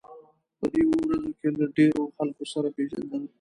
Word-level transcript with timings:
په 0.59 0.65
دې 0.73 0.81
اوو 0.85 0.97
ورځو 1.07 1.31
کې 1.39 1.47
له 1.59 1.65
ډېرو 1.77 2.03
خلکو 2.17 2.43
سره 2.53 2.67
پېژندل. 2.75 3.23